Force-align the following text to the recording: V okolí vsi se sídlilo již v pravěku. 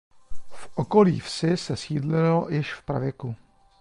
V 0.51 0.69
okolí 0.75 1.19
vsi 1.19 1.57
se 1.57 1.77
sídlilo 1.77 2.49
již 2.49 2.73
v 2.73 2.81
pravěku. 2.83 3.35